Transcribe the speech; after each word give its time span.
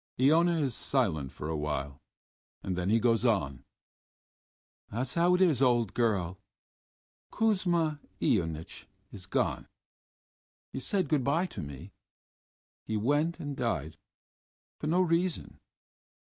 Iona 0.19 0.57
is 0.59 0.73
silent 0.73 1.31
for 1.31 1.47
a 1.47 1.55
while, 1.55 2.01
and 2.63 2.75
then 2.75 2.89
he 2.89 2.97
goes 2.99 3.23
on: 3.23 3.63
"That's 4.89 5.13
how 5.13 5.35
it 5.35 5.41
is, 5.43 5.61
old 5.61 5.93
girl.... 5.93 6.39
Kuzma 7.31 7.99
Ionitch 8.19 8.87
is 9.11 9.27
gone.... 9.27 9.67
He 10.73 10.79
said 10.79 11.07
good 11.07 11.23
by 11.23 11.45
to 11.45 11.61
me.... 11.61 11.91
He 12.83 12.97
went 12.97 13.39
and 13.39 13.55
died 13.55 13.97
for 14.79 14.87
no 14.87 15.01
reason.... 15.01 15.59